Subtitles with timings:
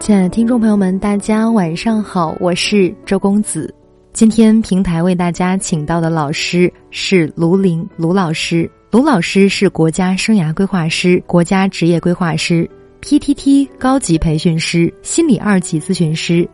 [0.00, 3.74] 亲爱的听众朋友们，大家晚上好，我是周公子。
[4.12, 8.70] 今天平台为大家请到的老师是卢林卢老师。
[8.90, 12.68] 卢老师是国家生涯规划师、国家职业规划师、
[13.02, 16.48] PTT 高级培训师、心理二级咨询师，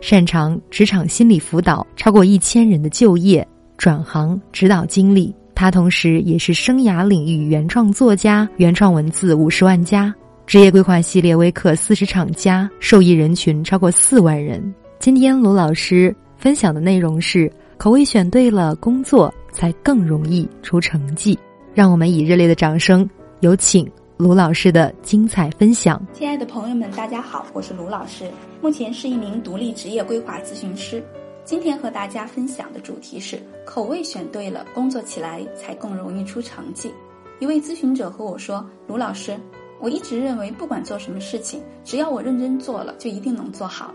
[0.00, 5.34] 擅长职场心理辅导，超过一千人的就业转行指导经历。
[5.54, 10.14] 他同时也是生涯领域原创作家，原创文字五十万加。
[10.46, 14.74] 职业规划系列微课四十场加，受益人群超过四万人。
[14.98, 21.36] 今天卢老师分享的内容是：口味选对了，工作才更容易出成绩。
[21.72, 23.08] 让我们以热烈的掌声，
[23.40, 26.00] 有请卢老师的精彩分享。
[26.12, 31.02] 亲爱的朋友们，大家好，我是卢老师，目前是一名独立职业规划咨询师。
[31.42, 36.92] 今天和大家分享的主题是：口味选对了，工作起来才更容易出成绩。
[37.40, 39.34] 一位咨询者和我说：“卢老师。”
[39.80, 43.94] 我一直认为，不管做什么事情，只要我认真做了，就一定能做好。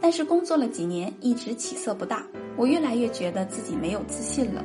[0.00, 4.64] 但是工作了几年，一直起色不大，我越来越觉得自己没有自信了。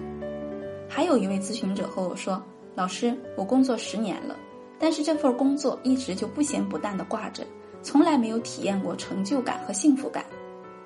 [0.88, 2.42] 还有一位咨询者和我说
[2.74, 4.36] ：“老师，我工作十年了，
[4.80, 7.44] 但是这份工作一直就不咸不淡的挂着，
[7.82, 10.24] 从来没有体验过成就感和幸福感。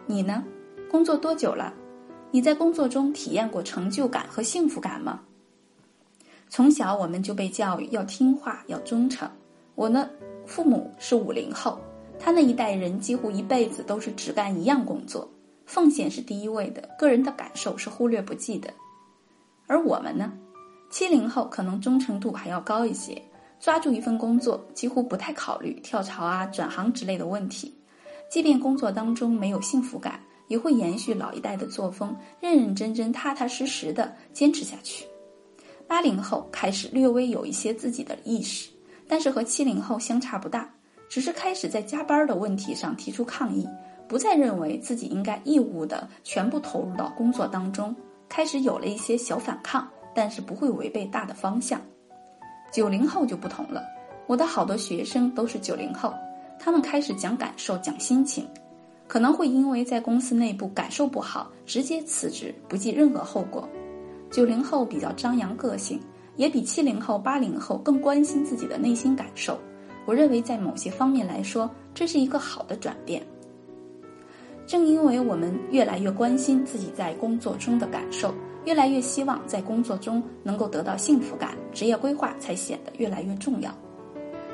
[0.07, 0.43] 你呢？
[0.89, 1.71] 工作多久了？
[2.31, 5.19] 你在工作中体验过成就感和幸福感吗？”
[6.49, 9.29] 从小我们就被教育要听话，要忠诚。
[9.79, 10.09] 我呢，
[10.45, 11.79] 父母是五零后，
[12.19, 15.25] 他那一代人几乎一辈子都是只干一样工作，
[15.65, 18.69] 奉献是第一位的，个人的感受是忽略不计的。
[19.67, 20.33] 而我们呢，
[20.91, 23.23] 七零后可能忠诚度还要高一些，
[23.57, 27.73] 抓住一份工作几乎不太考虑跳槽啊、转行之类的问题，
[28.29, 30.19] 即便工作当中没有幸福感，
[30.49, 35.05] 也会延续老一代的作风，认认真真、踏踏实实的坚持下去。
[35.87, 38.69] 八零后开始略微有一些自己的意识。
[39.09, 40.69] 但是和七零后相差不大，
[41.09, 43.67] 只是开始在加班的问题上提出抗议，
[44.07, 47.95] 不再认为自己应该义务的全部投入到工作当中，
[48.29, 51.81] 开始有了一些小反抗，但是不会违背大的方向。
[52.71, 53.83] 九零后就不同了，
[54.27, 56.13] 我的好多学生都是九零后，
[56.59, 58.47] 他们开始讲感受、讲心情，
[59.07, 63.67] 可能会因为在公司内部感受不好，直接辞职，不计任何后果。
[64.29, 65.99] 九零后比较张扬个性。
[66.39, 69.59] 也比七零后、八零后更关心自己的内心感受。
[70.05, 73.21] 我认为，在某些方面来说，这是一个好的转变。
[74.65, 78.33] 正因为我们越来越关心自己在工作中的感受，
[78.63, 83.69] 越来越希望在工作中能够得到幸福感，职业规划才显得越来越重要。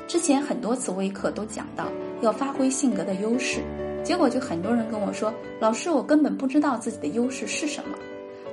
[0.08, 1.86] 之前很多次微课都讲到
[2.20, 3.60] 要发挥性格的优势，
[4.02, 7.96] 结果就很多人跟我说：“老师，我根本不知道自己的优势是什么。”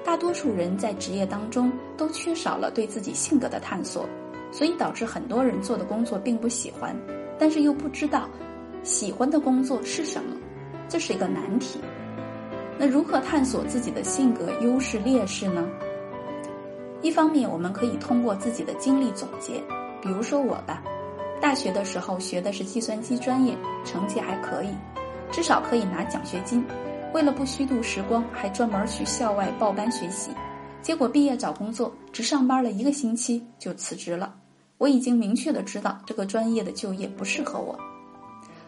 [0.06, 4.08] 大多数人在职业当中都缺少了对自己性格的探索，
[4.52, 6.96] 所以导致很多人做的工作并不喜欢，
[7.40, 8.30] 但是又不知道
[8.84, 10.36] 喜欢的工作是什么，
[10.90, 11.80] 这是一个难题。
[12.78, 15.68] 那如何探索自己的性格优势劣势呢？
[17.02, 19.64] 一方面，我们可以通过自己的经历总结，
[20.02, 20.84] 比如说我吧，
[21.40, 24.70] 大学的时候学的是计算机专业，成绩还可以，
[25.31, 26.66] 至少可以拿奖学金。
[27.13, 30.31] 为了不虚度时光，还专门去校外报班学习，
[30.81, 34.34] 结果毕业找工作只上班了一个星期就辞职了。
[34.79, 37.78] 我已经明确的知道这个专业的就业不适合我。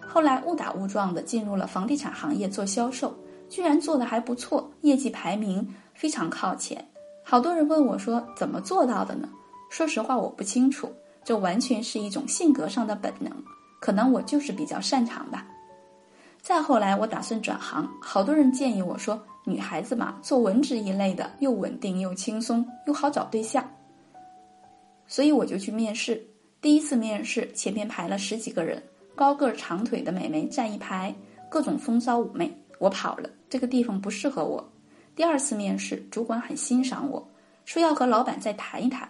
[0.07, 3.17] 后来误打误撞的进入了房地产行业做销售，
[3.50, 6.88] 居然做的还不错，业绩排名非常靠前。
[7.23, 9.28] 好多人问我说怎么做到的呢？
[9.72, 13.34] 说实话我不清楚，这完全是一种性格上的本能，
[13.81, 15.47] 可能我就是比较擅长吧。
[16.45, 23.67] 再后来，我打算转行，好多人建议我说：“女孩子嘛，做文职一类的，又稳定又轻松，又好找对象。”
[25.07, 26.23] 所以我就去面试。
[26.61, 28.79] 第一次面试，前面排了十几个人，
[29.16, 31.11] 高个长腿的美眉站一排，
[31.50, 34.63] 各种风骚妩媚，我跑了，这个地方不适合我。
[35.16, 37.28] 第二次面试，主管很欣赏我，
[37.66, 39.09] 说要和老板再谈一谈。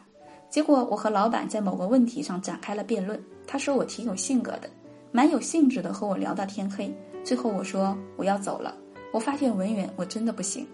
[0.49, 4.69] 结果我和老板在某个问题上展开了辩论，他说我挺有性格的，
[5.15, 6.93] 蛮有兴致的和我聊到天黑。
[7.23, 8.75] 最后我说我要走了，
[9.13, 10.67] 我发现文员我真的不行。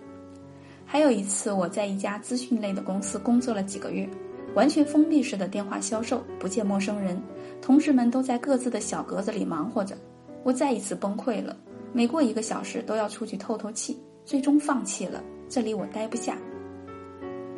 [0.83, 4.09] 还有一次我在一家资讯类的公司工作了几个月，
[4.55, 7.21] 完全封闭式的电话销售，不见陌生人，
[7.61, 9.95] 同事们都在各自的小格子里忙活着，
[10.41, 11.55] 我再一次崩溃了，
[11.93, 13.95] 每过一个小时都要出去透透气，
[14.25, 16.35] 最终放弃了，这里我待不下。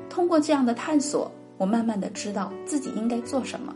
[0.10, 3.74] 通过这样的探索，我慢慢的知道自己应该做什么。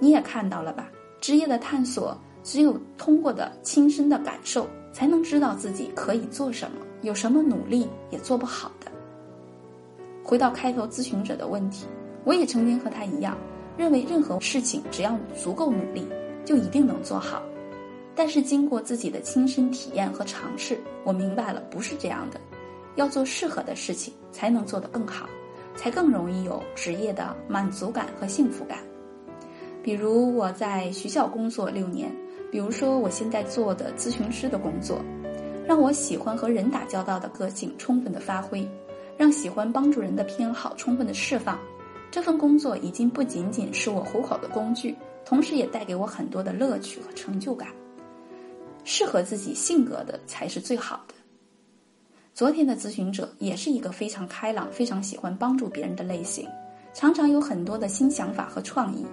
[0.00, 0.90] 你也看到了吧，
[1.20, 2.18] 职业的探索。
[2.42, 8.90] 只有通过的亲身的感受，才能知道自己可以做什么，有什么努力也做不好的。
[10.24, 11.86] 回到开头咨询者的问题，
[12.24, 13.36] 我也曾经和他一样，
[13.76, 16.06] 认为任何事情只要足够努力，
[16.44, 17.42] 就一定能做好。
[18.14, 22.40] 但是经过自己的亲身体验和尝试，我明白了不是这样的。
[22.96, 25.26] 要做适合的事情，才能做得更好，
[25.74, 28.78] 才更容易有职业的满足感和幸福感。
[29.82, 32.14] 比如我在学校工作六年，
[32.52, 35.02] 比如说我现在做的咨询师的工作，
[35.66, 38.68] 让我喜欢和人打交道的个性充分的发挥，
[39.16, 41.58] 让喜欢帮助人的偏好充分的释放。
[42.10, 44.94] 这份工作已经不仅仅是我糊口的工具，
[45.24, 47.70] 同时也带给我很多的乐趣和成就感。
[48.84, 51.14] 适合自己性格的才是最好的。
[52.34, 56.46] 昨天的咨询者也是一个非常开朗、非常喜欢帮助别人的类型，
[56.92, 59.06] 常常有很多的新想法和创意，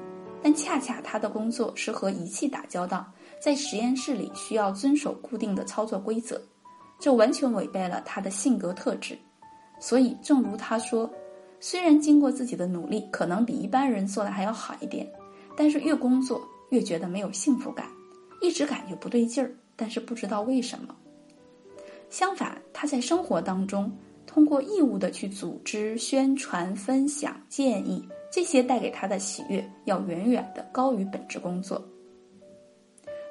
[0.43, 3.09] 但恰恰他的工作是和仪器打交道，
[3.39, 6.41] 在实验室里需要遵守固定的操作规则，
[6.99, 9.17] 这完全违背了他的性格特质。
[9.79, 11.09] 所以，正如他说，
[11.61, 15.09] 虽然经过自己的努力，可能比一般人做的还要好一点，
[15.55, 17.87] 但是越工作越觉得没有幸福感，
[18.41, 20.93] 一直感觉不对劲儿，但是不知道为什么。
[22.09, 23.89] 相反，他在生活当中
[24.25, 31.81] 通过义务的去组织、宣传、分享、建议，这些带给他的喜悦要远远的高于本职工作。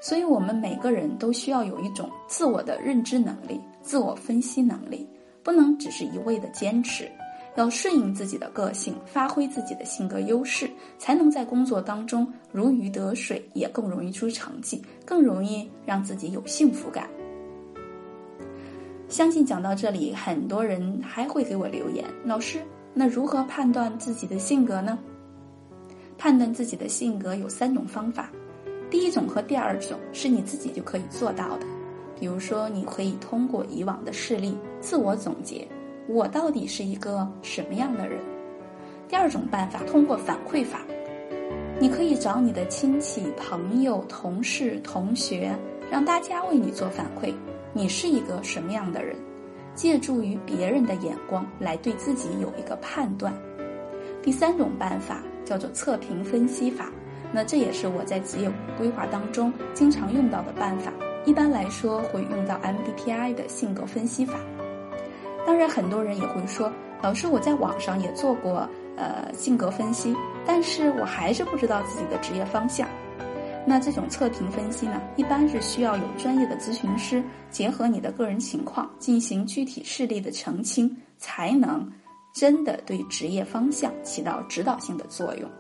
[0.01, 5.09] 所以，我们每个人都需要有一种自我的认知能力、自我分析能力，
[5.43, 7.11] 不能只是一味的坚持，
[7.57, 17.09] 要顺应自己的个性，发挥自己的性格优势，才能在工作当中如鱼得水，也更容易出成绩，更容易让自己有幸福感。
[19.09, 22.05] 相信讲到这里，很多人还会给我留言。
[22.25, 22.61] 老师，
[22.95, 24.97] 那如何判断自己的性格呢？
[26.17, 28.31] 判断自己的性格有三种方法，
[28.91, 31.67] 第一种和第二种是你自己就可以做到的。
[32.19, 35.67] 比如说，你可以通过以往的事例自我总结，
[36.09, 38.19] 我到底是一个什么样的人。
[39.09, 40.81] 第二种办法，通过反馈法，
[41.81, 45.55] 你可以找你的亲戚、朋友、同事、同学，
[45.91, 47.33] 让大家为你做反馈。
[47.73, 49.17] 你是一个什么样的人？
[49.75, 53.33] 借助于别人的眼光来对自己有一个判断。
[54.21, 56.91] 第三种办法叫做测评分析法，
[57.33, 60.93] 那这也是我在职业规划当中经常用到的办法。
[61.25, 64.39] 一般来说会用到 MBTI 的性格分析法。
[65.47, 66.73] 当然，很多人也会说，
[67.03, 70.15] 老师，我在网上也做过呃性格分析，
[70.47, 72.89] 但是我还是不知道自己的职业方向。
[73.67, 81.87] 那这种测评分析呢，一般是需要有专业的咨询师结合你的个人情况进行具体事例的澄清，才能
[82.33, 85.51] 真的对职业方向起到指导性的作用。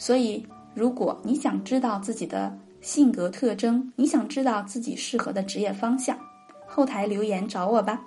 [0.00, 0.42] 所以，
[0.74, 2.50] 如果你想知道自己的
[2.80, 6.18] 性格特征，你想知道自己适合的职业方向，
[6.66, 8.00] 后台留言找我吧。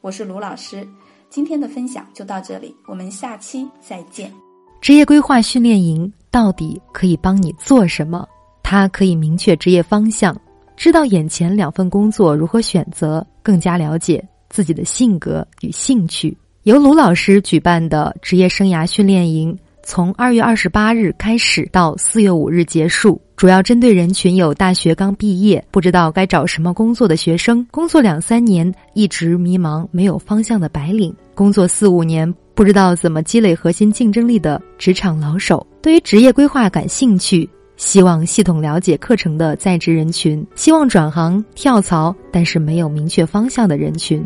[0.00, 0.84] 我是卢老师，
[1.30, 4.32] 今天的分享就到这里，我们下期再见。
[4.80, 6.12] 职业规划训练营。
[6.30, 8.28] 到底可以帮你做什么？
[8.62, 10.38] 它可以明确职业方向，
[10.76, 16.36] 知道眼前两份工作如何选择，更加了解自己的性格与兴趣。
[16.64, 32.30] 由卢老师举办的职业生涯训练营，从二月二十八日开始到四月五日结束，主要针对人群有大学刚毕业不知道该找什么工作的学生，工作两三年一直迷茫没有方向的白领，工作四五年。
[32.54, 37.48] 不知道怎么积累核心竞争力的职场老手，对于职业规划感兴趣，
[37.78, 44.22] 希望系统了解课程的在职人群，希望转行跳槽但是没有明确方向的人群。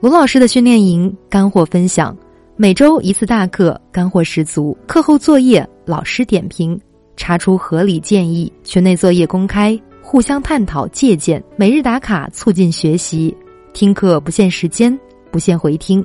[0.00, 2.16] 罗老师的训练营干货分享，
[2.58, 4.74] 每周一次大课，干货十足。
[4.86, 6.80] 课后作业老师点评，
[7.14, 8.50] 查出合理建议。
[8.64, 11.42] 群内作业公开，互相探讨借鉴。
[11.54, 13.36] 每日打卡促进学习，
[13.74, 14.98] 听课不限时间，
[15.30, 16.02] 不限回听。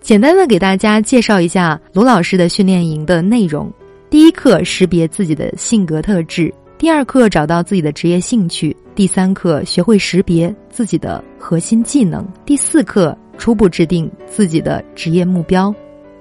[0.00, 3.72] 简单的给大家介绍一下卢老师的训练营的内容：
[4.10, 15.72] 第一课识别自己的性格特质；第二课找到自己的职业兴趣；第三课学会识别自己的核心技能；第四课初步制定自己的职业目标；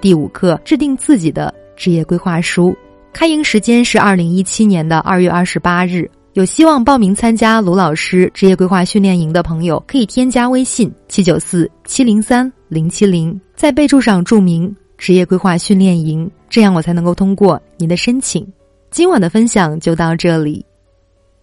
[0.02, 2.76] 第五课制定自己的职业规划书。
[3.14, 6.10] 开营时间是二零一七年的二月二十八日。
[6.34, 18.48] 有希望报名参加卢老师职业规划训练营的朋友，可以添加微信七九四七零三零七零，在备注上注明“职业规划训练营”，这样我才能够通过您的申请。
[18.92, 20.66] 今晚的分享就到这里，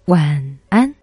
[0.06, 0.97] 晚安。